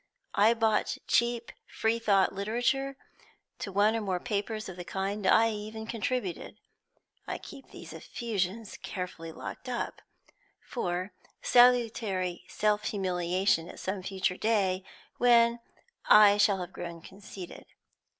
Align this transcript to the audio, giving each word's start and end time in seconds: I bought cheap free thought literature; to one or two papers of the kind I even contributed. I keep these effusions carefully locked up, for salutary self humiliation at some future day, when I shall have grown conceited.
I 0.33 0.55
bought 0.55 0.97
cheap 1.05 1.51
free 1.67 1.99
thought 1.99 2.33
literature; 2.33 2.97
to 3.59 3.71
one 3.71 3.95
or 3.95 4.17
two 4.17 4.23
papers 4.23 4.67
of 4.67 4.75
the 4.75 4.83
kind 4.83 5.27
I 5.27 5.51
even 5.51 5.85
contributed. 5.85 6.57
I 7.27 7.37
keep 7.37 7.69
these 7.69 7.93
effusions 7.93 8.77
carefully 8.77 9.31
locked 9.31 9.69
up, 9.69 10.01
for 10.59 11.13
salutary 11.43 12.45
self 12.47 12.85
humiliation 12.85 13.69
at 13.69 13.79
some 13.79 14.01
future 14.01 14.37
day, 14.37 14.83
when 15.19 15.59
I 16.07 16.37
shall 16.37 16.61
have 16.61 16.73
grown 16.73 17.01
conceited. 17.03 17.67